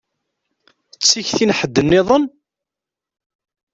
D 0.97 1.01
tikti 1.03 1.45
n 1.45 1.55
ḥedd 1.59 1.75
nniḍen? 1.85 2.23